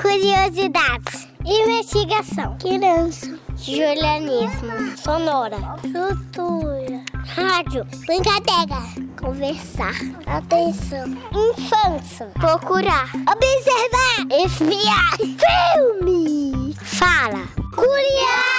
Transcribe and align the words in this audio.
Curiosidades. 0.00 1.28
Investigação. 1.44 2.56
Criança. 2.58 3.38
Julianismo. 3.56 4.96
Sonora. 4.96 5.56
Cultura. 5.80 7.02
Rádio. 7.26 7.84
Brincadeira. 8.06 8.82
Conversar. 9.20 9.94
Atenção. 10.26 11.08
Infância. 11.32 12.26
Procurar. 12.34 13.10
Observar. 13.14 14.26
Espiar. 14.44 15.16
Filme. 15.16 16.74
Fala. 16.74 17.48
Curiar. 17.74 18.58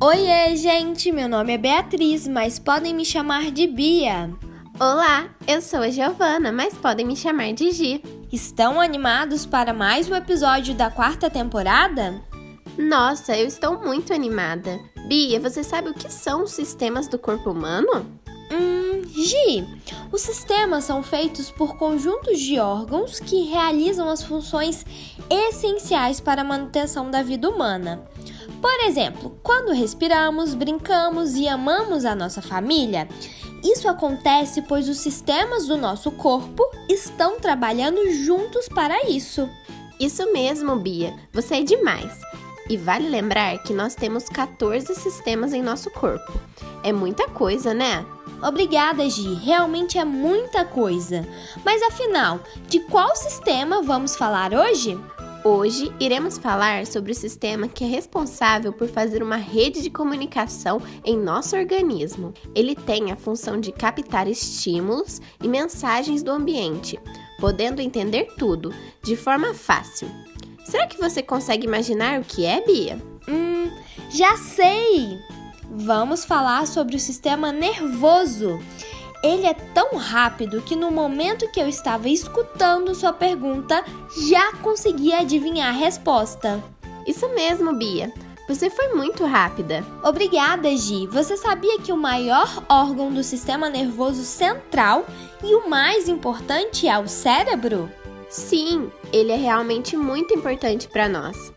Oiê, 0.00 0.54
gente! 0.56 1.10
Meu 1.10 1.28
nome 1.28 1.54
é 1.54 1.58
Beatriz, 1.58 2.28
mas 2.28 2.58
podem 2.58 2.94
me 2.94 3.04
chamar 3.04 3.50
de 3.50 3.66
Bia. 3.66 4.30
Olá, 4.80 5.28
eu 5.46 5.62
sou 5.62 5.78
a 5.78 5.88
Giovana, 5.88 6.50
mas 6.50 6.74
podem 6.74 7.06
me 7.06 7.14
chamar 7.14 7.52
de 7.52 7.70
Gi. 7.70 8.02
Estão 8.32 8.80
animados 8.80 9.46
para 9.46 9.72
mais 9.72 10.10
um 10.10 10.16
episódio 10.16 10.74
da 10.74 10.90
quarta 10.90 11.30
temporada? 11.30 12.20
Nossa, 12.76 13.38
eu 13.38 13.46
estou 13.46 13.80
muito 13.80 14.12
animada. 14.12 14.80
Bia, 15.06 15.38
você 15.38 15.62
sabe 15.62 15.90
o 15.90 15.94
que 15.94 16.10
são 16.10 16.42
os 16.42 16.50
sistemas 16.50 17.06
do 17.06 17.16
corpo 17.16 17.52
humano? 17.52 18.04
Hum, 18.50 19.02
Gi, 19.10 19.64
os 20.10 20.22
sistemas 20.22 20.82
são 20.82 21.04
feitos 21.04 21.52
por 21.52 21.76
conjuntos 21.76 22.40
de 22.40 22.58
órgãos 22.58 23.20
que 23.20 23.44
realizam 23.44 24.10
as 24.10 24.24
funções 24.24 24.84
essenciais 25.30 26.18
para 26.18 26.42
a 26.42 26.44
manutenção 26.44 27.12
da 27.12 27.22
vida 27.22 27.48
humana. 27.48 28.02
Por 28.64 28.80
exemplo, 28.80 29.38
quando 29.42 29.74
respiramos, 29.74 30.54
brincamos 30.54 31.34
e 31.34 31.46
amamos 31.46 32.06
a 32.06 32.14
nossa 32.14 32.40
família, 32.40 33.06
isso 33.62 33.86
acontece 33.86 34.62
pois 34.62 34.88
os 34.88 34.96
sistemas 35.00 35.66
do 35.66 35.76
nosso 35.76 36.10
corpo 36.10 36.64
estão 36.88 37.38
trabalhando 37.38 38.10
juntos 38.24 38.66
para 38.66 39.06
isso. 39.06 39.46
Isso 40.00 40.32
mesmo, 40.32 40.76
Bia. 40.76 41.14
Você 41.30 41.56
é 41.56 41.62
demais. 41.62 42.18
E 42.66 42.78
vale 42.78 43.06
lembrar 43.06 43.58
que 43.58 43.74
nós 43.74 43.94
temos 43.94 44.30
14 44.30 44.94
sistemas 44.94 45.52
em 45.52 45.60
nosso 45.60 45.90
corpo. 45.90 46.32
É 46.82 46.90
muita 46.90 47.28
coisa, 47.28 47.74
né? 47.74 48.02
Obrigada, 48.42 49.06
Gi. 49.10 49.34
Realmente 49.34 49.98
é 49.98 50.06
muita 50.06 50.64
coisa. 50.64 51.28
Mas 51.62 51.82
afinal, 51.82 52.40
de 52.66 52.80
qual 52.80 53.14
sistema 53.14 53.82
vamos 53.82 54.16
falar 54.16 54.54
hoje? 54.54 54.98
Hoje 55.46 55.92
iremos 56.00 56.38
falar 56.38 56.86
sobre 56.86 57.12
o 57.12 57.14
sistema 57.14 57.68
que 57.68 57.84
é 57.84 57.86
responsável 57.86 58.72
por 58.72 58.88
fazer 58.88 59.22
uma 59.22 59.36
rede 59.36 59.82
de 59.82 59.90
comunicação 59.90 60.80
em 61.04 61.18
nosso 61.18 61.54
organismo. 61.54 62.32
Ele 62.54 62.74
tem 62.74 63.12
a 63.12 63.16
função 63.16 63.60
de 63.60 63.70
captar 63.70 64.26
estímulos 64.26 65.20
e 65.42 65.46
mensagens 65.46 66.22
do 66.22 66.30
ambiente, 66.30 66.98
podendo 67.38 67.82
entender 67.82 68.32
tudo 68.38 68.72
de 69.02 69.16
forma 69.16 69.52
fácil. 69.52 70.08
Será 70.64 70.86
que 70.86 70.96
você 70.96 71.22
consegue 71.22 71.66
imaginar 71.66 72.20
o 72.20 72.24
que 72.24 72.46
é, 72.46 72.64
Bia? 72.64 72.98
Hum, 73.28 73.70
já 74.08 74.38
sei! 74.38 75.18
Vamos 75.70 76.24
falar 76.24 76.66
sobre 76.66 76.96
o 76.96 77.00
sistema 77.00 77.52
nervoso. 77.52 78.58
Ele 79.24 79.46
é 79.46 79.54
tão 79.54 79.96
rápido 79.96 80.60
que 80.60 80.76
no 80.76 80.90
momento 80.90 81.50
que 81.50 81.58
eu 81.58 81.66
estava 81.66 82.10
escutando 82.10 82.94
sua 82.94 83.10
pergunta, 83.10 83.82
já 84.28 84.52
consegui 84.56 85.14
adivinhar 85.14 85.70
a 85.70 85.78
resposta. 85.78 86.62
Isso 87.06 87.26
mesmo, 87.30 87.74
Bia. 87.74 88.12
Você 88.46 88.68
foi 88.68 88.88
muito 88.88 89.24
rápida. 89.24 89.82
Obrigada, 90.02 90.68
Gi. 90.76 91.06
Você 91.06 91.38
sabia 91.38 91.78
que 91.78 91.90
o 91.90 91.96
maior 91.96 92.62
órgão 92.68 93.10
do 93.10 93.24
sistema 93.24 93.70
nervoso 93.70 94.22
central 94.24 95.06
e 95.42 95.54
o 95.54 95.70
mais 95.70 96.06
importante 96.06 96.86
é 96.86 96.98
o 96.98 97.08
cérebro? 97.08 97.90
Sim, 98.28 98.92
ele 99.10 99.32
é 99.32 99.36
realmente 99.36 99.96
muito 99.96 100.34
importante 100.34 100.86
para 100.86 101.08
nós. 101.08 101.50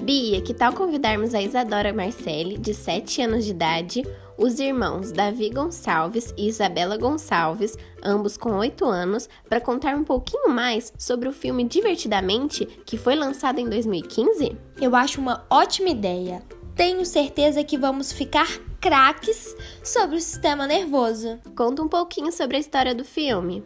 Bia, 0.00 0.40
que 0.40 0.54
tal 0.54 0.72
convidarmos 0.72 1.34
a 1.34 1.42
Isadora 1.42 1.92
Marcelli, 1.92 2.56
de 2.56 2.72
7 2.72 3.22
anos 3.22 3.44
de 3.44 3.50
idade, 3.50 4.02
os 4.40 4.58
irmãos 4.58 5.12
Davi 5.12 5.50
Gonçalves 5.50 6.32
e 6.36 6.48
Isabela 6.48 6.96
Gonçalves, 6.96 7.76
ambos 8.02 8.38
com 8.38 8.56
8 8.56 8.86
anos, 8.86 9.28
para 9.46 9.60
contar 9.60 9.94
um 9.94 10.02
pouquinho 10.02 10.48
mais 10.48 10.90
sobre 10.98 11.28
o 11.28 11.32
filme 11.32 11.62
Divertidamente, 11.62 12.64
que 12.86 12.96
foi 12.96 13.14
lançado 13.14 13.58
em 13.58 13.68
2015? 13.68 14.56
Eu 14.80 14.96
acho 14.96 15.20
uma 15.20 15.44
ótima 15.50 15.90
ideia. 15.90 16.42
Tenho 16.74 17.04
certeza 17.04 17.62
que 17.62 17.76
vamos 17.76 18.12
ficar 18.12 18.48
craques 18.80 19.54
sobre 19.84 20.16
o 20.16 20.20
sistema 20.20 20.66
nervoso. 20.66 21.38
Conta 21.54 21.82
um 21.82 21.88
pouquinho 21.88 22.32
sobre 22.32 22.56
a 22.56 22.60
história 22.60 22.94
do 22.94 23.04
filme. 23.04 23.62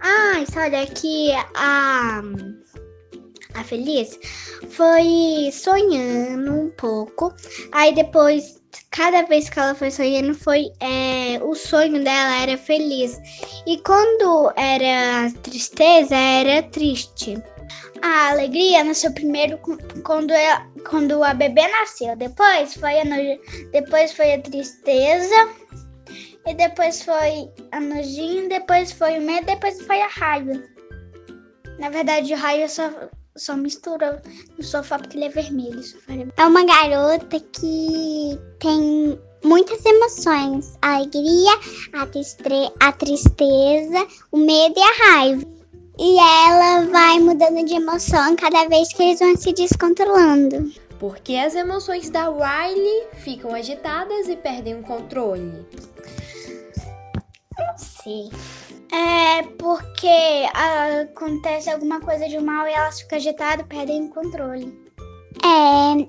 Ah, 0.00 0.36
a 0.36 0.40
história 0.40 0.78
é 0.78 0.86
que 0.86 1.30
a 1.54 2.22
a 3.56 3.64
Feliz 3.64 4.18
foi 4.70 5.50
sonhando 5.52 6.52
um 6.52 6.70
pouco. 6.70 7.34
Aí 7.72 7.94
depois, 7.94 8.60
cada 8.90 9.22
vez 9.22 9.48
que 9.48 9.58
ela 9.58 9.74
foi 9.74 9.90
sonhando, 9.90 10.34
foi 10.34 10.70
é, 10.80 11.42
o 11.42 11.54
sonho 11.54 12.02
dela 12.04 12.42
era 12.42 12.56
feliz. 12.56 13.18
E 13.66 13.78
quando 13.78 14.52
era 14.56 15.30
tristeza, 15.42 16.14
era 16.14 16.62
triste. 16.68 17.42
A 18.02 18.30
alegria 18.30 18.84
nasceu 18.84 19.12
primeiro 19.12 19.58
quando, 20.04 20.30
ela, 20.30 20.66
quando 20.88 21.24
a 21.24 21.32
bebê 21.32 21.66
nasceu. 21.68 22.14
Depois 22.16 22.74
foi 22.74 23.00
a, 23.00 23.04
depois 23.72 24.12
foi 24.12 24.34
a 24.34 24.40
tristeza. 24.40 25.48
E 26.46 26.54
depois 26.54 27.02
foi 27.02 27.50
a 27.72 27.80
nojinho, 27.80 28.48
depois 28.48 28.92
foi 28.92 29.18
o 29.18 29.22
medo, 29.22 29.46
depois 29.46 29.82
foi 29.82 30.00
a 30.00 30.06
raiva. 30.06 30.62
Na 31.80 31.90
verdade, 31.90 32.32
raiva 32.34 32.68
só 32.68 32.88
só 33.36 33.56
mistura 33.56 34.22
no 34.56 34.64
sofá 34.64 34.98
porque 34.98 35.16
ele 35.16 35.26
é 35.26 35.28
vermelho. 35.28 35.82
É 36.36 36.44
uma 36.44 36.64
garota 36.64 37.38
que 37.38 38.38
tem 38.58 39.18
muitas 39.44 39.84
emoções: 39.84 40.76
a 40.82 40.96
alegria, 40.96 41.52
a, 41.92 42.06
tristre 42.06 42.70
a 42.80 42.92
tristeza, 42.92 44.06
o 44.32 44.38
medo 44.38 44.74
e 44.76 44.82
a 44.82 45.06
raiva. 45.06 45.56
E 45.98 46.18
ela 46.18 46.86
vai 46.90 47.18
mudando 47.18 47.64
de 47.64 47.74
emoção 47.74 48.36
cada 48.36 48.68
vez 48.68 48.92
que 48.92 49.02
eles 49.02 49.18
vão 49.18 49.34
se 49.34 49.52
descontrolando. 49.52 50.70
Porque 50.98 51.36
as 51.36 51.54
emoções 51.54 52.10
da 52.10 52.28
Riley 52.28 53.08
ficam 53.14 53.54
agitadas 53.54 54.28
e 54.28 54.36
perdem 54.36 54.78
o 54.78 54.82
controle. 54.82 55.66
Não 57.58 57.78
sei. 57.78 58.30
É 59.36 59.42
porque 59.42 60.46
acontece 60.54 61.68
alguma 61.68 62.00
coisa 62.00 62.26
de 62.26 62.38
mal 62.38 62.66
e 62.66 62.72
elas 62.72 63.02
ficam 63.02 63.18
agitadas, 63.18 63.66
perdem 63.66 64.06
o 64.06 64.08
controle. 64.08 64.72
É, 65.44 66.06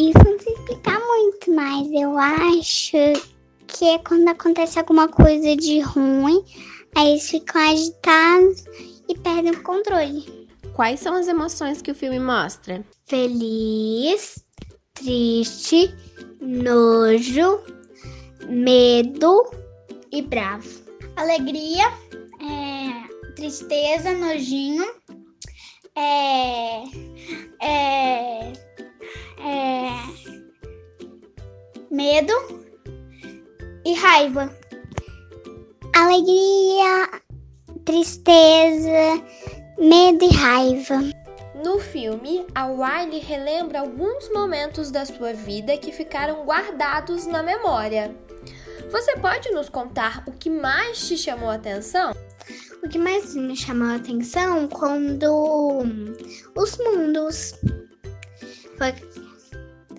isso 0.00 0.18
não 0.24 0.38
se 0.38 0.50
explicar 0.50 0.98
muito, 0.98 1.54
mas 1.54 1.86
eu 1.92 2.16
acho 2.16 2.96
que 3.66 3.84
é 3.84 3.98
quando 3.98 4.26
acontece 4.26 4.78
alguma 4.78 5.06
coisa 5.06 5.54
de 5.54 5.80
ruim, 5.80 6.42
aí 6.96 7.10
eles 7.10 7.28
ficam 7.28 7.60
agitados 7.60 8.64
e 9.06 9.18
perdem 9.18 9.52
o 9.52 9.62
controle. 9.62 10.48
Quais 10.72 10.98
são 10.98 11.14
as 11.14 11.28
emoções 11.28 11.82
que 11.82 11.90
o 11.90 11.94
filme 11.94 12.18
mostra? 12.18 12.82
Feliz, 13.04 14.42
triste, 14.94 15.94
nojo, 16.40 17.60
medo 18.48 19.50
e 20.10 20.22
bravo. 20.22 20.80
Alegria, 21.16 21.92
tristeza, 23.42 24.12
nojinho, 24.12 24.84
é, 25.96 26.84
é, 27.60 28.52
é, 29.40 29.90
medo 31.90 32.32
e 33.84 33.94
raiva. 33.94 34.56
Alegria, 35.92 37.20
tristeza, 37.84 39.20
medo 39.76 40.24
e 40.24 40.28
raiva. 40.28 41.00
No 41.64 41.80
filme, 41.80 42.46
a 42.54 42.66
Wiley 42.66 43.18
relembra 43.18 43.80
alguns 43.80 44.30
momentos 44.32 44.92
da 44.92 45.04
sua 45.04 45.32
vida 45.32 45.76
que 45.76 45.90
ficaram 45.90 46.44
guardados 46.44 47.26
na 47.26 47.42
memória. 47.42 48.14
Você 48.92 49.16
pode 49.16 49.50
nos 49.50 49.68
contar 49.68 50.22
o 50.28 50.32
que 50.32 50.48
mais 50.48 51.08
te 51.08 51.16
chamou 51.16 51.50
a 51.50 51.54
atenção? 51.54 52.12
O 52.82 52.88
que 52.88 52.98
mais 52.98 53.36
me 53.36 53.54
chamou 53.54 53.86
a 53.86 53.94
atenção 53.94 54.66
quando 54.66 55.78
os 56.56 56.78
mundos 56.78 57.54
foi 58.76 58.92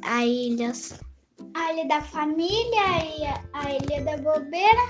a 0.02 0.26
ilha, 0.26 0.74
a 1.54 1.74
ilha 1.74 1.88
da 1.88 2.02
família 2.02 2.86
e 3.18 3.24
a 3.54 3.72
ilha 3.72 4.04
da 4.04 4.18
bobeira 4.18 4.82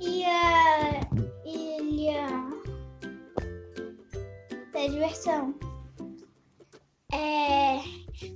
e 0.00 0.24
a 0.24 1.00
ilha 1.44 2.26
da 4.72 4.86
diversão. 4.88 5.54
É 7.12 7.78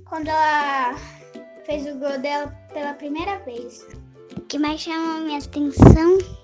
quando 0.05 0.29
ela 0.29 0.95
fez 1.65 1.85
o 1.87 1.99
gol 1.99 2.17
dela 2.19 2.47
pela 2.73 2.93
primeira 2.93 3.37
vez. 3.39 3.85
O 4.37 4.41
que 4.41 4.57
mais 4.57 4.79
chamou 4.79 5.19
minha 5.25 5.39
atenção 5.39 6.40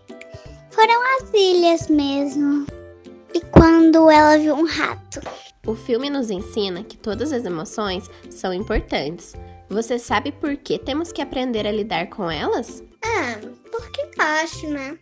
foram 0.78 1.02
as 1.16 1.34
ilhas 1.34 1.88
mesmo. 1.88 2.68
E 3.34 3.42
quando 3.42 4.12
ela 4.12 4.38
viu 4.38 4.54
um 4.54 4.68
rato. 4.68 5.20
O 5.66 5.74
filme 5.74 6.08
nos 6.08 6.30
ensina 6.30 6.84
que 6.84 6.96
todas 6.96 7.34
as 7.34 7.46
emoções 7.46 8.08
são 8.30 8.54
importantes. 8.54 9.34
Você 9.70 9.98
sabe 9.98 10.32
por 10.32 10.56
que 10.56 10.78
temos 10.78 11.12
que 11.12 11.20
aprender 11.20 11.66
a 11.66 11.72
lidar 11.72 12.12
com 12.12 12.30
elas? 12.30 12.84
Ah, 13.04 13.40
porque 13.72 14.08
acho, 14.20 14.70
né? 14.70 15.00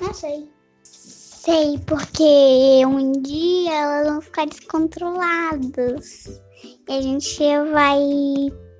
Não 0.00 0.12
sei. 0.12 0.50
Sei, 0.82 1.78
porque 1.86 2.84
um 2.84 3.12
dia 3.12 3.72
elas 3.72 4.08
vão 4.08 4.20
ficar 4.20 4.46
descontroladas. 4.46 6.42
E 6.88 6.92
a 6.92 7.00
gente 7.00 7.38
vai 7.72 8.00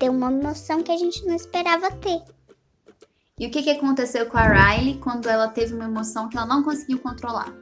ter 0.00 0.10
uma 0.10 0.32
emoção 0.32 0.82
que 0.82 0.90
a 0.90 0.96
gente 0.96 1.24
não 1.24 1.36
esperava 1.36 1.88
ter. 1.92 2.20
E 3.42 3.46
o 3.48 3.50
que, 3.50 3.60
que 3.60 3.70
aconteceu 3.70 4.26
com 4.26 4.38
a 4.38 4.46
Riley 4.46 4.98
quando 4.98 5.28
ela 5.28 5.48
teve 5.48 5.74
uma 5.74 5.86
emoção 5.86 6.28
que 6.28 6.36
ela 6.36 6.46
não 6.46 6.62
conseguiu 6.62 7.00
controlar? 7.00 7.52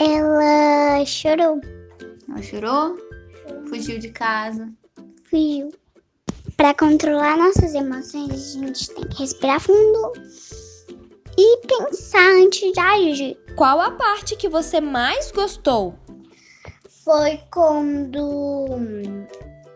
Ela 0.00 1.04
chorou. 1.04 1.60
Ela 2.30 2.40
chorou? 2.40 2.96
Fugiu 3.68 3.98
de 3.98 4.08
casa? 4.08 4.72
Fugiu. 5.28 5.70
Para 6.56 6.72
controlar 6.72 7.36
nossas 7.36 7.74
emoções, 7.74 8.56
a 8.56 8.58
gente 8.58 8.88
tem 8.88 9.06
que 9.06 9.18
respirar 9.18 9.60
fundo 9.60 10.12
e 11.36 11.58
pensar 11.66 12.30
antes 12.42 12.72
de 12.72 12.80
agir. 12.80 13.38
Qual 13.54 13.78
a 13.82 13.90
parte 13.90 14.34
que 14.34 14.48
você 14.48 14.80
mais 14.80 15.30
gostou? 15.30 15.94
Foi 17.04 17.38
quando. 17.50 18.78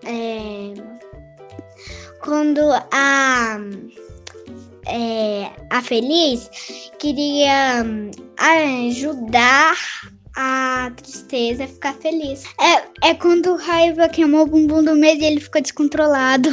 É, 0.02 0.72
quando 2.26 2.60
a. 2.90 3.56
É, 4.88 5.50
a 5.70 5.80
Feliz 5.80 6.50
queria 6.98 7.84
ajudar 8.36 9.76
a 10.36 10.92
tristeza 10.96 11.64
a 11.64 11.68
ficar 11.68 11.94
feliz. 11.94 12.44
É, 12.60 13.10
é 13.10 13.14
quando 13.14 13.52
o 13.52 13.56
raiva 13.56 14.08
queimou 14.08 14.42
o 14.42 14.46
bumbum 14.46 14.84
do 14.84 14.94
medo 14.94 15.22
e 15.22 15.26
ele 15.26 15.40
ficou 15.40 15.62
descontrolado. 15.62 16.50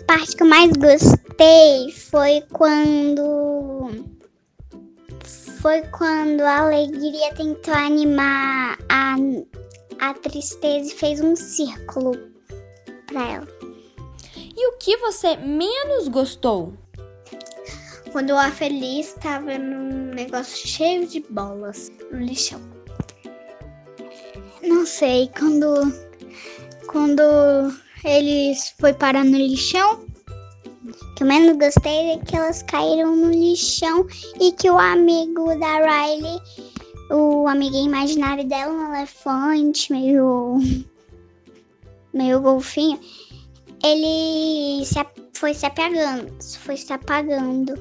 A 0.00 0.04
parte 0.06 0.36
que 0.36 0.42
eu 0.42 0.48
mais 0.48 0.72
gostei 0.72 1.90
foi 2.10 2.42
quando. 2.52 3.90
Foi 5.60 5.82
quando 5.98 6.42
a 6.42 6.58
alegria 6.58 7.32
tentou 7.34 7.74
animar 7.74 8.76
a, 8.88 9.16
a 10.00 10.14
tristeza 10.14 10.92
e 10.92 10.96
fez 10.96 11.20
um 11.20 11.34
círculo 11.34 12.12
pra 13.06 13.28
ela. 13.28 13.53
E 14.56 14.68
o 14.68 14.76
que 14.78 14.96
você 14.98 15.36
menos 15.36 16.06
gostou? 16.06 16.74
Quando 18.12 18.36
a 18.36 18.50
Feliz 18.52 19.08
estava 19.08 19.58
num 19.58 20.14
negócio 20.14 20.68
cheio 20.68 21.06
de 21.08 21.20
bolas 21.28 21.90
no 22.12 22.20
lixão. 22.20 22.60
Não 24.62 24.86
sei, 24.86 25.28
quando. 25.36 25.92
Quando 26.86 27.22
eles 28.04 28.72
foi 28.78 28.92
parar 28.92 29.24
no 29.24 29.36
lixão. 29.36 30.04
O 30.84 31.14
que 31.16 31.24
eu 31.24 31.26
menos 31.26 31.56
gostei 31.56 32.12
é 32.12 32.18
que 32.18 32.36
elas 32.36 32.62
caíram 32.62 33.16
no 33.16 33.30
lixão 33.30 34.06
e 34.40 34.52
que 34.52 34.70
o 34.70 34.78
amigo 34.78 35.58
da 35.58 35.78
Riley, 35.78 36.40
o 37.10 37.48
amiguinho 37.48 37.86
imaginário 37.86 38.46
dela, 38.46 38.72
um 38.72 38.94
elefante, 38.94 39.90
meio. 39.90 40.58
meio 42.12 42.40
golfinho, 42.40 43.00
ele 43.84 44.82
se, 44.86 44.98
foi 45.34 45.52
se 45.52 45.66
apagando, 45.66 46.32
foi 46.58 46.76
se 46.76 46.90
apagando. 46.90 47.74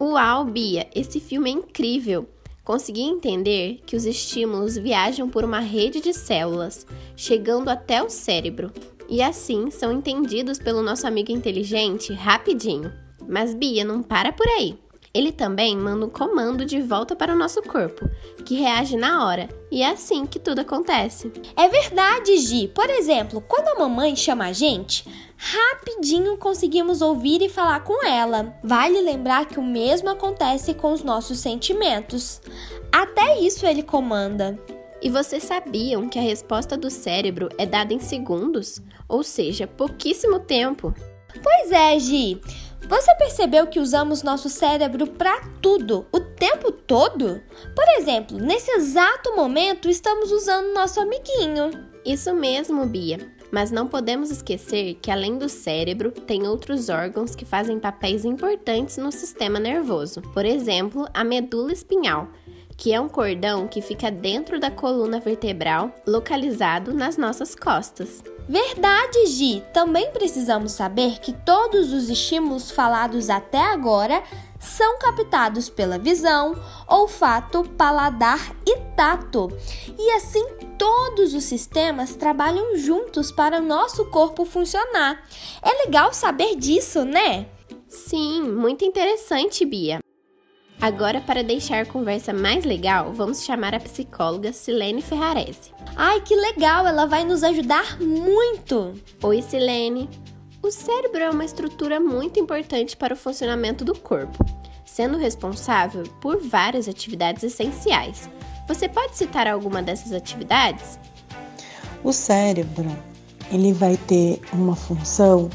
Uau, 0.00 0.44
Bia, 0.44 0.88
esse 0.94 1.18
filme 1.18 1.50
é 1.50 1.54
incrível! 1.54 2.28
Consegui 2.62 3.00
entender 3.00 3.80
que 3.84 3.96
os 3.96 4.04
estímulos 4.04 4.76
viajam 4.76 5.28
por 5.28 5.42
uma 5.42 5.58
rede 5.58 6.00
de 6.00 6.12
células, 6.12 6.86
chegando 7.16 7.70
até 7.70 8.00
o 8.02 8.08
cérebro, 8.08 8.70
e 9.08 9.20
assim 9.20 9.70
são 9.70 9.90
entendidos 9.90 10.58
pelo 10.58 10.82
nosso 10.82 11.06
amigo 11.06 11.32
inteligente 11.32 12.12
rapidinho. 12.12 12.92
Mas 13.26 13.54
Bia 13.54 13.84
não 13.84 14.02
para 14.02 14.32
por 14.32 14.46
aí. 14.46 14.78
Ele 15.12 15.32
também 15.32 15.76
manda 15.76 16.06
um 16.06 16.10
comando 16.10 16.64
de 16.64 16.80
volta 16.80 17.16
para 17.16 17.32
o 17.32 17.38
nosso 17.38 17.62
corpo, 17.62 18.08
que 18.44 18.54
reage 18.54 18.96
na 18.96 19.26
hora, 19.26 19.48
e 19.70 19.82
é 19.82 19.90
assim 19.90 20.26
que 20.26 20.38
tudo 20.38 20.60
acontece. 20.60 21.32
É 21.56 21.68
verdade, 21.68 22.36
Gi. 22.38 22.68
Por 22.68 22.88
exemplo, 22.90 23.40
quando 23.40 23.68
a 23.68 23.78
mamãe 23.78 24.14
chama 24.14 24.46
a 24.46 24.52
gente, 24.52 25.04
rapidinho 25.36 26.36
conseguimos 26.36 27.00
ouvir 27.00 27.42
e 27.42 27.48
falar 27.48 27.80
com 27.80 28.04
ela. 28.04 28.58
Vale 28.62 29.00
lembrar 29.00 29.46
que 29.46 29.58
o 29.58 29.62
mesmo 29.62 30.10
acontece 30.10 30.74
com 30.74 30.92
os 30.92 31.02
nossos 31.02 31.38
sentimentos. 31.38 32.40
Até 32.92 33.38
isso 33.40 33.66
ele 33.66 33.82
comanda. 33.82 34.58
E 35.00 35.08
vocês 35.08 35.44
sabiam 35.44 36.08
que 36.08 36.18
a 36.18 36.22
resposta 36.22 36.76
do 36.76 36.90
cérebro 36.90 37.48
é 37.56 37.64
dada 37.64 37.94
em 37.94 38.00
segundos? 38.00 38.82
Ou 39.08 39.22
seja, 39.22 39.66
pouquíssimo 39.66 40.40
tempo. 40.40 40.92
Pois 41.40 41.70
é, 41.70 41.98
Gi. 42.00 42.40
Você 42.86 43.14
percebeu 43.16 43.66
que 43.66 43.80
usamos 43.80 44.22
nosso 44.22 44.48
cérebro 44.48 45.06
para 45.06 45.40
tudo, 45.60 46.06
o 46.12 46.20
tempo 46.20 46.70
todo? 46.70 47.40
Por 47.74 47.88
exemplo, 47.98 48.38
nesse 48.38 48.70
exato 48.70 49.34
momento 49.34 49.88
estamos 49.88 50.30
usando 50.30 50.72
nosso 50.72 51.00
amiguinho. 51.00 51.70
Isso 52.04 52.32
mesmo, 52.32 52.86
Bia. 52.86 53.18
Mas 53.50 53.70
não 53.70 53.86
podemos 53.86 54.30
esquecer 54.30 54.94
que, 55.00 55.10
além 55.10 55.38
do 55.38 55.48
cérebro, 55.48 56.10
tem 56.10 56.46
outros 56.46 56.88
órgãos 56.88 57.34
que 57.34 57.46
fazem 57.46 57.78
papéis 57.78 58.24
importantes 58.24 58.98
no 58.98 59.10
sistema 59.10 59.58
nervoso. 59.58 60.20
Por 60.34 60.44
exemplo, 60.44 61.08
a 61.14 61.24
medula 61.24 61.72
espinhal, 61.72 62.28
que 62.78 62.94
é 62.94 63.00
um 63.00 63.08
cordão 63.08 63.66
que 63.66 63.82
fica 63.82 64.08
dentro 64.08 64.60
da 64.60 64.70
coluna 64.70 65.18
vertebral, 65.18 65.92
localizado 66.06 66.94
nas 66.94 67.16
nossas 67.16 67.56
costas. 67.56 68.22
Verdade, 68.48 69.26
Gi! 69.26 69.64
Também 69.74 70.12
precisamos 70.12 70.72
saber 70.72 71.18
que 71.18 71.32
todos 71.32 71.92
os 71.92 72.08
estímulos 72.08 72.70
falados 72.70 73.28
até 73.28 73.58
agora 73.58 74.22
são 74.60 74.96
captados 74.98 75.68
pela 75.68 75.98
visão, 75.98 76.56
olfato, 76.88 77.64
paladar 77.76 78.54
e 78.64 78.78
tato. 78.96 79.48
E 79.98 80.12
assim 80.12 80.46
todos 80.78 81.34
os 81.34 81.44
sistemas 81.44 82.14
trabalham 82.14 82.76
juntos 82.76 83.32
para 83.32 83.58
o 83.58 83.64
nosso 83.64 84.04
corpo 84.06 84.44
funcionar. 84.44 85.20
É 85.60 85.84
legal 85.84 86.14
saber 86.14 86.54
disso, 86.54 87.04
né? 87.04 87.46
Sim, 87.88 88.42
muito 88.42 88.84
interessante, 88.84 89.66
Bia. 89.66 89.98
Agora, 90.80 91.20
para 91.20 91.42
deixar 91.42 91.82
a 91.82 91.86
conversa 91.86 92.32
mais 92.32 92.64
legal, 92.64 93.12
vamos 93.12 93.42
chamar 93.42 93.74
a 93.74 93.80
psicóloga 93.80 94.52
Silene 94.52 95.02
Ferrarese. 95.02 95.72
Ai, 95.96 96.20
que 96.20 96.36
legal! 96.36 96.86
Ela 96.86 97.04
vai 97.04 97.24
nos 97.24 97.42
ajudar 97.42 98.00
muito! 98.00 98.94
Oi, 99.20 99.42
Silene! 99.42 100.08
O 100.62 100.70
cérebro 100.70 101.20
é 101.20 101.30
uma 101.30 101.44
estrutura 101.44 101.98
muito 101.98 102.38
importante 102.38 102.96
para 102.96 103.14
o 103.14 103.16
funcionamento 103.16 103.84
do 103.84 103.98
corpo, 103.98 104.44
sendo 104.84 105.18
responsável 105.18 106.04
por 106.20 106.40
várias 106.40 106.88
atividades 106.88 107.42
essenciais. 107.42 108.30
Você 108.68 108.88
pode 108.88 109.16
citar 109.16 109.48
alguma 109.48 109.82
dessas 109.82 110.12
atividades? 110.12 110.96
O 112.04 112.12
cérebro, 112.12 112.96
ele 113.50 113.72
vai 113.72 113.96
ter 113.96 114.40
uma 114.52 114.76
função 114.76 115.50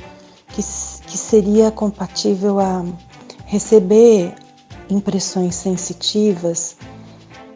que, 0.49 0.55
que 0.57 1.17
seria 1.17 1.71
compatível 1.71 2.59
a 2.59 2.83
receber 3.45 4.33
impressões 4.89 5.55
sensitivas 5.55 6.75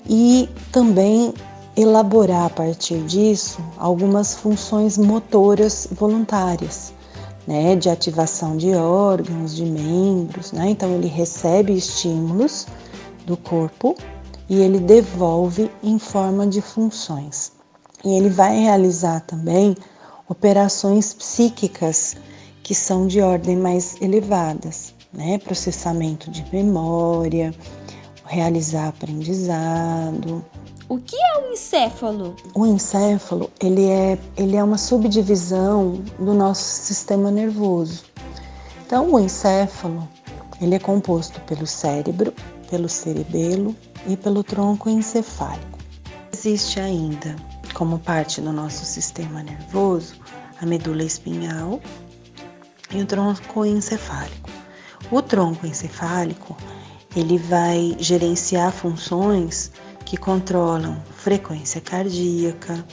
e 0.10 0.50
também 0.72 1.34
elaborar 1.76 2.46
a 2.46 2.50
partir 2.50 3.00
disso 3.04 3.60
algumas 3.78 4.34
funções 4.34 4.98
motoras 4.98 5.88
voluntárias, 5.92 6.94
né, 7.46 7.76
de 7.76 7.90
ativação 7.90 8.58
de 8.58 8.74
órgãos, 8.74 9.56
de 9.56 9.64
membros, 9.64 10.52
né? 10.52 10.72
Então 10.72 10.96
ele 10.96 11.08
recebe 11.08 11.74
estímulos 11.74 12.66
do 13.26 13.38
corpo 13.38 13.96
e 14.50 14.56
ele 14.56 14.80
devolve 14.80 15.70
em 15.84 16.00
forma 16.00 16.48
de 16.48 16.62
funções. 16.62 17.52
E 18.04 18.14
ele 18.16 18.30
vai 18.30 18.58
realizar 18.60 19.22
também 19.22 19.76
operações 20.28 21.14
psíquicas 21.14 22.16
que 22.64 22.74
são 22.74 23.08
de 23.08 23.22
ordem 23.22 23.56
mais 23.56 23.96
elevadas 24.02 24.97
né? 25.14 25.38
Processamento 25.40 26.30
de 26.32 26.46
memória, 26.54 27.54
realizar 28.26 28.90
aprendizado. 28.90 30.46
O 30.90 30.98
que 31.00 31.16
é 31.16 31.42
o 31.42 31.52
encéfalo? 31.52 32.36
O 32.54 32.66
encéfalo, 32.66 33.52
ele 33.60 33.90
é, 33.90 34.18
ele 34.38 34.56
é 34.56 34.64
uma 34.64 34.78
subdivisão 34.78 36.02
do 36.18 36.34
nosso 36.34 36.64
sistema 36.64 37.30
nervoso. 37.30 38.06
Então, 38.86 39.14
o 39.14 39.20
encéfalo, 39.20 40.08
ele 40.62 40.76
é 40.76 40.80
composto 40.80 41.42
pelo 41.42 41.68
cérebro, 41.68 42.34
pelo 42.70 42.88
cerebelo 42.88 43.76
e 44.08 44.16
pelo 44.16 44.44
tronco 44.44 44.90
encefálico. 44.90 45.78
Existe 46.34 46.80
ainda, 46.80 47.36
como 47.74 48.00
parte 48.00 48.40
do 48.40 48.54
nosso 48.54 48.86
sistema 48.86 49.44
nervoso, 49.44 50.16
a 50.62 50.66
medula 50.66 51.04
espinhal 51.04 51.82
e 52.92 53.02
o 53.02 53.06
tronco 53.06 53.66
encefálico. 53.66 54.57
O 55.10 55.22
tronco 55.22 55.66
encefálico, 55.66 56.58
ele 57.16 57.38
vai 57.38 57.96
gerenciar 57.98 58.72
funções 58.72 59.72
que 60.06 60.18
controlam 60.18 60.98
frequência 61.16 61.80
cardíaca, 61.80 62.86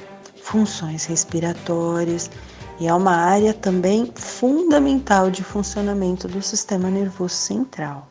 funções 0.43 1.05
respiratórias 1.05 2.31
e 2.79 2.87
é 2.87 2.95
uma 2.95 3.17
área 3.17 3.53
também 3.53 4.13
fundamental 4.15 5.31
de 5.31 5.43
funcionamento 5.43 6.29
do 6.29 6.41
sistema 6.41 6.89
nervoso 6.89 7.35
central. 7.35 8.09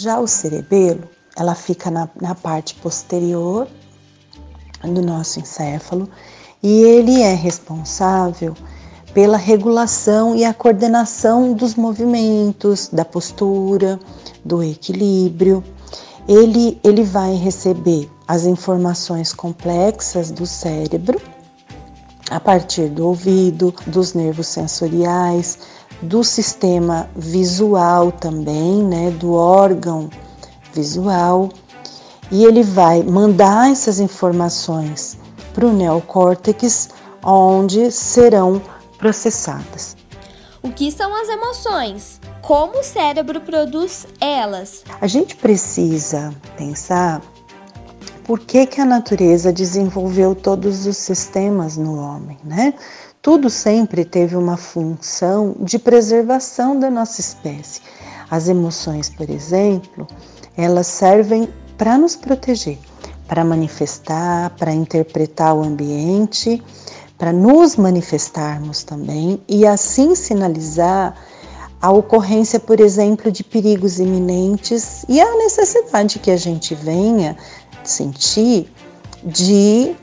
Já 0.00 0.20
o 0.20 0.26
cerebelo, 0.26 1.08
ela 1.36 1.54
fica 1.54 1.90
na, 1.90 2.08
na 2.20 2.34
parte 2.34 2.74
posterior 2.76 3.66
do 4.82 5.02
nosso 5.02 5.40
encéfalo 5.40 6.08
e 6.62 6.82
ele 6.82 7.20
é 7.20 7.34
responsável 7.34 8.54
pela 9.12 9.36
regulação 9.36 10.36
e 10.36 10.44
a 10.44 10.54
coordenação 10.54 11.52
dos 11.52 11.74
movimentos, 11.74 12.88
da 12.92 13.04
postura, 13.04 13.98
do 14.44 14.62
equilíbrio. 14.62 15.62
Ele, 16.28 16.78
ele 16.84 17.02
vai 17.02 17.34
receber 17.34 18.08
as 18.28 18.44
informações 18.44 19.32
complexas 19.32 20.30
do 20.30 20.46
cérebro 20.46 21.20
a 22.30 22.38
partir 22.38 22.88
do 22.88 23.08
ouvido, 23.08 23.74
dos 23.88 24.14
nervos 24.14 24.46
sensoriais, 24.46 25.58
do 26.00 26.22
sistema 26.22 27.10
visual 27.16 28.12
também, 28.12 28.84
né, 28.84 29.10
do 29.10 29.32
órgão 29.32 30.08
visual, 30.72 31.48
e 32.30 32.44
ele 32.44 32.62
vai 32.62 33.02
mandar 33.02 33.72
essas 33.72 33.98
informações 33.98 35.18
para 35.52 35.66
o 35.66 35.72
neocórtex, 35.72 36.90
onde 37.24 37.90
serão 37.90 38.62
processadas. 39.00 39.96
O 40.62 40.70
que 40.70 40.92
são 40.92 41.12
as 41.14 41.28
emoções? 41.28 42.20
Como 42.42 42.80
o 42.80 42.84
cérebro 42.84 43.40
produz 43.40 44.06
elas? 44.20 44.84
A 45.00 45.06
gente 45.06 45.34
precisa 45.34 46.34
pensar 46.56 47.22
por 48.24 48.38
que, 48.38 48.66
que 48.66 48.80
a 48.80 48.84
natureza 48.84 49.52
desenvolveu 49.52 50.34
todos 50.34 50.86
os 50.86 50.98
sistemas 50.98 51.76
no 51.78 51.98
homem, 51.98 52.38
né? 52.44 52.74
Tudo 53.22 53.50
sempre 53.50 54.04
teve 54.04 54.36
uma 54.36 54.56
função 54.56 55.56
de 55.60 55.78
preservação 55.78 56.78
da 56.78 56.90
nossa 56.90 57.20
espécie. 57.20 57.80
As 58.30 58.48
emoções, 58.48 59.10
por 59.10 59.28
exemplo, 59.28 60.06
elas 60.56 60.86
servem 60.86 61.48
para 61.76 61.98
nos 61.98 62.16
proteger, 62.16 62.78
para 63.26 63.44
manifestar, 63.44 64.50
para 64.50 64.72
interpretar 64.72 65.54
o 65.54 65.62
ambiente, 65.62 66.62
para 67.20 67.34
nos 67.34 67.76
manifestarmos 67.76 68.82
também 68.82 69.42
e 69.46 69.66
assim 69.66 70.14
sinalizar 70.14 71.14
a 71.78 71.90
ocorrência, 71.92 72.58
por 72.58 72.80
exemplo, 72.80 73.30
de 73.30 73.44
perigos 73.44 74.00
iminentes 74.00 75.04
e 75.06 75.20
a 75.20 75.36
necessidade 75.36 76.18
que 76.18 76.30
a 76.30 76.36
gente 76.38 76.74
venha 76.74 77.36
sentir 77.84 78.72
de, 79.22 79.94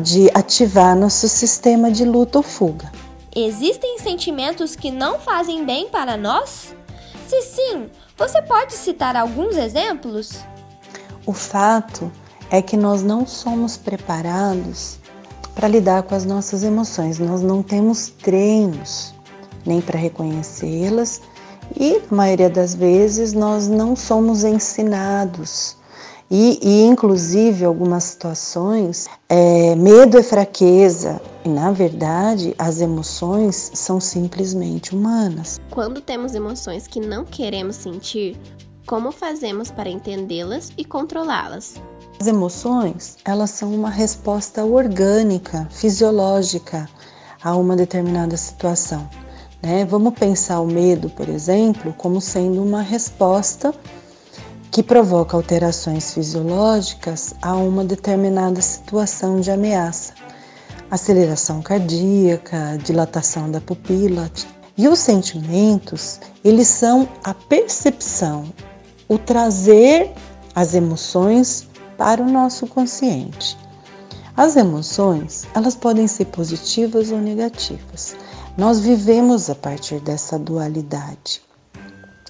de 0.00 0.30
ativar 0.32 0.94
nosso 0.94 1.28
sistema 1.28 1.90
de 1.90 2.04
luta 2.04 2.38
ou 2.38 2.44
fuga. 2.44 2.92
Existem 3.34 3.98
sentimentos 3.98 4.76
que 4.76 4.92
não 4.92 5.18
fazem 5.18 5.64
bem 5.64 5.88
para 5.88 6.16
nós? 6.16 6.76
Se 7.26 7.42
sim, 7.42 7.90
você 8.16 8.40
pode 8.40 8.74
citar 8.74 9.16
alguns 9.16 9.56
exemplos? 9.56 10.38
O 11.26 11.32
fato 11.32 12.10
é 12.48 12.62
que 12.62 12.76
nós 12.76 13.02
não 13.02 13.26
somos 13.26 13.76
preparados 13.76 15.01
para 15.54 15.68
lidar 15.68 16.02
com 16.02 16.14
as 16.14 16.24
nossas 16.24 16.62
emoções, 16.62 17.18
nós 17.18 17.42
não 17.42 17.62
temos 17.62 18.08
treinos 18.08 19.14
nem 19.64 19.80
para 19.80 19.98
reconhecê-las 19.98 21.20
e, 21.76 22.00
na 22.10 22.16
maioria 22.16 22.50
das 22.50 22.74
vezes, 22.74 23.32
nós 23.32 23.68
não 23.68 23.94
somos 23.94 24.44
ensinados 24.44 25.76
e, 26.34 26.58
e 26.62 26.86
inclusive, 26.86 27.62
algumas 27.62 28.04
situações, 28.04 29.06
é, 29.28 29.74
medo 29.76 30.16
é 30.16 30.22
fraqueza. 30.22 31.20
E, 31.44 31.48
na 31.50 31.70
verdade, 31.72 32.54
as 32.58 32.80
emoções 32.80 33.70
são 33.74 34.00
simplesmente 34.00 34.94
humanas. 34.94 35.60
Quando 35.68 36.00
temos 36.00 36.34
emoções 36.34 36.86
que 36.86 37.00
não 37.00 37.26
queremos 37.26 37.76
sentir, 37.76 38.40
como 38.86 39.12
fazemos 39.12 39.70
para 39.70 39.90
entendê-las 39.90 40.72
e 40.78 40.86
controlá-las? 40.86 41.74
As 42.22 42.28
emoções, 42.28 43.16
elas 43.24 43.50
são 43.50 43.74
uma 43.74 43.90
resposta 43.90 44.64
orgânica, 44.64 45.66
fisiológica 45.72 46.88
a 47.42 47.56
uma 47.56 47.74
determinada 47.74 48.36
situação. 48.36 49.10
Né? 49.60 49.84
Vamos 49.84 50.14
pensar 50.14 50.60
o 50.60 50.66
medo, 50.66 51.10
por 51.10 51.28
exemplo, 51.28 51.92
como 51.98 52.20
sendo 52.20 52.62
uma 52.62 52.80
resposta 52.80 53.74
que 54.70 54.84
provoca 54.84 55.36
alterações 55.36 56.14
fisiológicas 56.14 57.34
a 57.42 57.56
uma 57.56 57.84
determinada 57.84 58.62
situação 58.62 59.40
de 59.40 59.50
ameaça, 59.50 60.14
aceleração 60.92 61.60
cardíaca, 61.60 62.78
dilatação 62.84 63.50
da 63.50 63.60
pupila. 63.60 64.30
E 64.78 64.86
os 64.86 65.00
sentimentos, 65.00 66.20
eles 66.44 66.68
são 66.68 67.08
a 67.24 67.34
percepção, 67.34 68.44
o 69.08 69.18
trazer 69.18 70.12
as 70.54 70.72
emoções 70.72 71.71
para 72.02 72.20
o 72.20 72.28
nosso 72.28 72.66
consciente. 72.66 73.56
As 74.36 74.56
emoções, 74.56 75.46
elas 75.54 75.76
podem 75.76 76.08
ser 76.08 76.24
positivas 76.24 77.12
ou 77.12 77.18
negativas. 77.18 78.16
Nós 78.58 78.80
vivemos 78.80 79.48
a 79.48 79.54
partir 79.54 80.00
dessa 80.00 80.36
dualidade. 80.36 81.40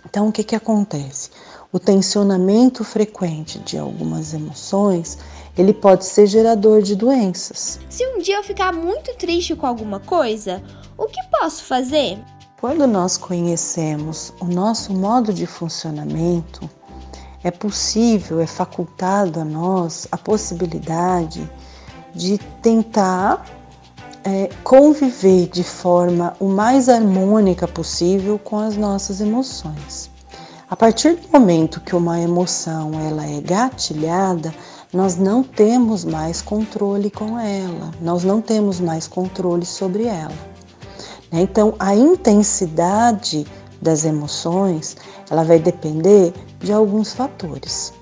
Então, 0.04 0.28
o 0.28 0.32
que, 0.32 0.44
que 0.44 0.54
acontece? 0.54 1.30
o 1.72 1.78
tensionamento 1.78 2.84
frequente 2.84 3.58
de 3.60 3.78
algumas 3.78 4.34
emoções, 4.34 5.18
ele 5.56 5.72
pode 5.72 6.04
ser 6.04 6.26
gerador 6.26 6.82
de 6.82 6.94
doenças. 6.94 7.80
Se 7.88 8.06
um 8.08 8.18
dia 8.18 8.36
eu 8.36 8.44
ficar 8.44 8.72
muito 8.74 9.14
triste 9.16 9.56
com 9.56 9.66
alguma 9.66 9.98
coisa, 9.98 10.62
o 10.98 11.06
que 11.06 11.18
posso 11.30 11.64
fazer? 11.64 12.18
Quando 12.60 12.86
nós 12.86 13.16
conhecemos 13.16 14.34
o 14.38 14.44
nosso 14.44 14.92
modo 14.92 15.32
de 15.32 15.46
funcionamento, 15.46 16.68
é 17.44 17.50
possível, 17.50 18.40
é 18.40 18.46
facultado 18.46 19.40
a 19.40 19.44
nós 19.44 20.06
a 20.10 20.16
possibilidade 20.16 21.50
de 22.14 22.38
tentar 22.60 23.44
é, 24.24 24.48
conviver 24.62 25.48
de 25.48 25.64
forma 25.64 26.34
o 26.38 26.46
mais 26.46 26.88
harmônica 26.88 27.66
possível 27.66 28.38
com 28.38 28.58
as 28.58 28.76
nossas 28.76 29.20
emoções. 29.20 30.10
A 30.70 30.76
partir 30.76 31.16
do 31.16 31.28
momento 31.32 31.80
que 31.80 31.94
uma 31.94 32.20
emoção 32.20 32.92
ela 33.00 33.26
é 33.26 33.40
gatilhada, 33.40 34.54
nós 34.92 35.16
não 35.16 35.42
temos 35.42 36.04
mais 36.04 36.40
controle 36.40 37.10
com 37.10 37.38
ela, 37.38 37.90
nós 38.00 38.24
não 38.24 38.40
temos 38.40 38.80
mais 38.80 39.06
controle 39.06 39.66
sobre 39.66 40.04
ela. 40.04 40.52
Então, 41.30 41.74
a 41.78 41.94
intensidade 41.94 43.46
das 43.82 44.04
emoções 44.04 44.96
ela 45.28 45.44
vai 45.44 45.58
depender 45.58 46.32
de 46.60 46.72
alguns 46.72 47.12
fatores. 47.12 47.92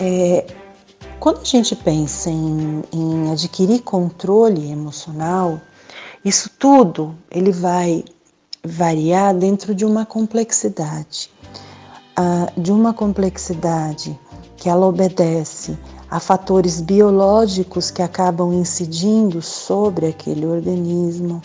É, 0.00 0.46
quando 1.18 1.40
a 1.40 1.44
gente 1.44 1.74
pensa 1.74 2.28
em, 2.28 2.82
em 2.92 3.32
adquirir 3.32 3.80
controle 3.80 4.70
emocional, 4.70 5.58
isso 6.22 6.50
tudo 6.58 7.14
ele 7.30 7.52
vai 7.52 8.04
variar 8.62 9.34
dentro 9.34 9.74
de 9.74 9.86
uma 9.86 10.04
complexidade 10.04 11.30
de 12.56 12.72
uma 12.72 12.94
complexidade 12.94 14.18
que 14.56 14.68
ela 14.68 14.86
obedece 14.86 15.78
a 16.10 16.18
fatores 16.18 16.80
biológicos 16.80 17.90
que 17.90 18.00
acabam 18.00 18.52
incidindo 18.54 19.42
sobre 19.42 20.06
aquele 20.06 20.46
organismo, 20.46 21.42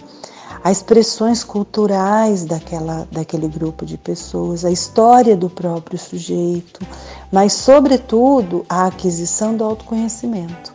a 0.63 0.71
expressões 0.71 1.43
culturais 1.43 2.45
daquela, 2.45 3.07
daquele 3.11 3.47
grupo 3.47 3.85
de 3.85 3.97
pessoas, 3.97 4.63
a 4.63 4.71
história 4.71 5.35
do 5.35 5.49
próprio 5.49 5.97
sujeito, 5.97 6.85
mas, 7.31 7.53
sobretudo, 7.53 8.65
a 8.69 8.87
aquisição 8.87 9.55
do 9.55 9.63
autoconhecimento. 9.63 10.73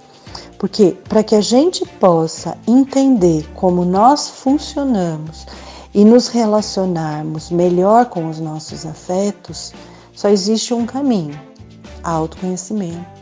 Porque 0.59 0.97
para 1.09 1.23
que 1.23 1.35
a 1.35 1.41
gente 1.41 1.85
possa 2.01 2.57
entender 2.67 3.47
como 3.55 3.85
nós 3.85 4.29
funcionamos 4.29 5.47
e 5.95 6.05
nos 6.05 6.29
relacionarmos 6.29 7.51
melhor 7.51 8.07
com 8.07 8.29
os 8.29 8.41
nossos 8.41 8.85
afetos, 8.85 9.73
só 10.15 10.29
existe 10.29 10.73
um 10.75 10.87
caminho: 10.87 11.39
autoconhecimento. 12.03 13.17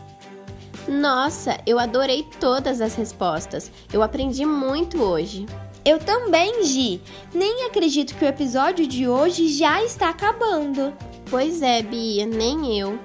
Nossa, 0.87 1.57
eu 1.65 1.79
adorei 1.79 2.25
todas 2.39 2.79
as 2.79 2.93
respostas. 2.95 3.71
Eu 3.91 4.03
aprendi 4.03 4.45
muito 4.45 5.01
hoje. 5.01 5.45
Eu 5.85 5.99
também, 5.99 6.63
Gi. 6.63 6.99
Nem 7.31 7.65
acredito 7.65 8.15
que 8.15 8.25
o 8.25 8.27
episódio 8.27 8.87
de 8.87 9.07
hoje 9.07 9.47
já 9.49 9.83
está 9.83 10.09
acabando. 10.09 10.91
Pois 11.29 11.61
é, 11.61 11.83
Bia, 11.83 12.25
nem 12.25 12.79
eu. 12.79 12.97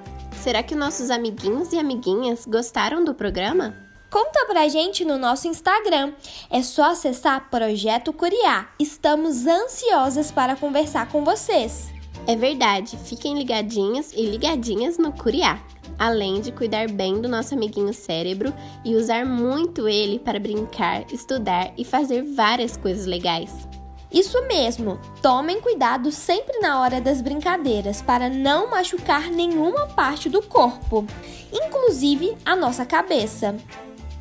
Será 0.43 0.63
que 0.63 0.75
nossos 0.75 1.11
amiguinhos 1.11 1.75
e 1.75 1.79
amiguinhas 1.79 2.47
gostaram 2.47 3.05
do 3.05 3.15
programa? 3.15 3.77
Conta 4.11 4.47
pra 4.47 4.67
gente 4.67 5.05
no 5.05 5.19
nosso 5.19 5.47
Instagram. 5.47 6.15
É 6.49 6.63
só 6.63 6.93
acessar 6.93 7.51
Projeto 7.51 8.15
Curiar. 8.15 8.75
Estamos 8.79 9.47
ansiosas 9.47 10.31
para 10.31 10.57
conversar 10.57 11.07
com 11.11 11.23
vocês. 11.23 12.00
É 12.27 12.37
verdade, 12.37 12.97
fiquem 12.97 13.37
ligadinhos 13.37 14.13
e 14.13 14.25
ligadinhas 14.25 14.99
no 14.99 15.13
Curiá, 15.13 15.59
além 15.99 16.41
de 16.41 16.53
cuidar 16.53 16.89
bem 16.89 17.21
do 17.21 17.29
nosso 17.29 17.55
amiguinho 17.55 17.93
cérebro 17.93 18.53
e 18.85 18.95
usar 18.95 19.27
muito 19.27 19.89
ele 19.89 20.19
para 20.19 20.39
brincar, 20.39 21.05
estudar 21.13 21.73
e 21.77 21.85
fazer 21.85 22.23
várias 22.23 22.77
coisas 22.77 23.07
legais. 23.07 23.69
Isso 24.13 24.41
mesmo, 24.47 24.99
tomem 25.23 25.61
cuidado 25.61 26.11
sempre 26.11 26.59
na 26.59 26.81
hora 26.81 27.01
das 27.01 27.21
brincadeiras 27.21 28.03
para 28.03 28.29
não 28.29 28.69
machucar 28.69 29.31
nenhuma 29.31 29.87
parte 29.87 30.29
do 30.29 30.43
corpo, 30.43 31.07
inclusive 31.53 32.37
a 32.45 32.57
nossa 32.57 32.85
cabeça. 32.85 33.57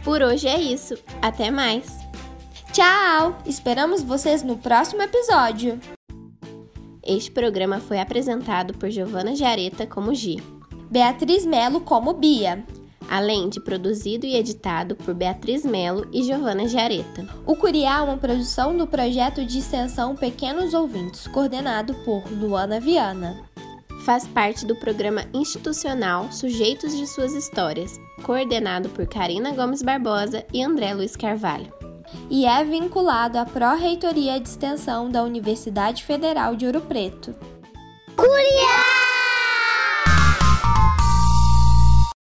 Por 0.03 0.21
hoje 0.21 0.47
é 0.47 0.59
isso, 0.59 0.95
até 1.21 1.49
mais! 1.49 1.99
Tchau! 2.71 3.35
Esperamos 3.45 4.03
vocês 4.03 4.43
no 4.43 4.57
próximo 4.57 5.01
episódio! 5.01 5.98
Este 7.09 7.31
programa 7.31 7.79
foi 7.79 7.99
apresentado 7.99 8.75
por 8.75 8.91
Giovana 8.91 9.35
Jareta 9.35 9.87
como 9.87 10.13
Gi, 10.13 10.43
Beatriz 10.91 11.43
Melo 11.43 11.81
como 11.81 12.13
Bia, 12.13 12.63
além 13.09 13.49
de 13.49 13.59
produzido 13.59 14.27
e 14.27 14.35
editado 14.35 14.95
por 14.95 15.15
Beatriz 15.15 15.65
Melo 15.65 16.07
e 16.13 16.21
Giovana 16.21 16.67
Jareta. 16.67 17.27
O 17.47 17.55
Curiá 17.55 17.97
é 17.97 18.01
uma 18.03 18.17
produção 18.17 18.77
do 18.77 18.85
projeto 18.85 19.43
de 19.43 19.57
extensão 19.57 20.15
Pequenos 20.15 20.75
Ouvintes, 20.75 21.25
coordenado 21.25 21.95
por 22.05 22.31
Luana 22.31 22.79
Viana. 22.79 23.43
Faz 24.05 24.27
parte 24.27 24.63
do 24.63 24.75
programa 24.75 25.25
institucional 25.33 26.31
Sujeitos 26.31 26.95
de 26.95 27.07
Suas 27.07 27.33
Histórias, 27.33 27.99
coordenado 28.21 28.87
por 28.89 29.07
Karina 29.07 29.51
Gomes 29.51 29.81
Barbosa 29.81 30.45
e 30.53 30.61
André 30.61 30.93
Luiz 30.93 31.15
Carvalho. 31.15 31.78
E 32.29 32.45
é 32.45 32.63
vinculado 32.63 33.37
à 33.37 33.45
Pró-Reitoria 33.45 34.39
de 34.39 34.49
Extensão 34.49 35.09
da 35.09 35.23
Universidade 35.23 36.03
Federal 36.03 36.55
de 36.55 36.65
Ouro 36.65 36.81
Preto. 36.81 37.35
Curiá! 38.15 39.08